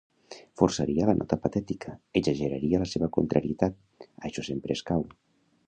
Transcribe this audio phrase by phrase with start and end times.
[0.61, 3.79] Forçaria la nota patètica, exageraria la seva contrarietat:
[4.31, 5.07] això sempre escau.